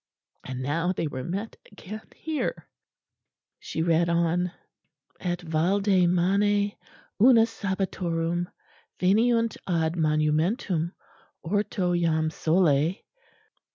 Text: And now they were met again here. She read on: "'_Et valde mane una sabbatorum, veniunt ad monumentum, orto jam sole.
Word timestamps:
And 0.43 0.63
now 0.63 0.91
they 0.91 1.05
were 1.05 1.23
met 1.23 1.57
again 1.71 2.01
here. 2.15 2.67
She 3.59 3.83
read 3.83 4.09
on: 4.09 4.51
"'_Et 5.21 5.39
valde 5.43 6.07
mane 6.07 6.71
una 7.21 7.45
sabbatorum, 7.45 8.47
veniunt 8.99 9.57
ad 9.67 9.93
monumentum, 9.95 10.93
orto 11.43 11.93
jam 11.95 12.31
sole. 12.31 12.95